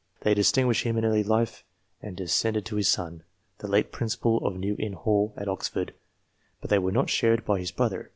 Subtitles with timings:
[0.21, 1.63] They distinguished him in early life
[2.01, 3.21] and descended to his son,
[3.59, 5.93] the late Principal of New Inn Hall, at Oxford,
[6.59, 8.09] but they were not shared by his brother.